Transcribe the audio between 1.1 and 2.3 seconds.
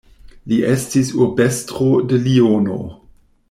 urbestro de